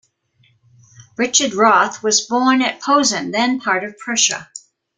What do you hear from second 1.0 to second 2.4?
Richard Rothe was